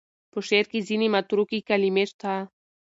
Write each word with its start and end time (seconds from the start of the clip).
په 0.31 0.39
شعر 0.47 0.65
کې 0.71 0.79
ځینې 0.87 1.07
متروکې 1.15 1.59
کلمې 1.69 2.05
شته. 2.11 2.33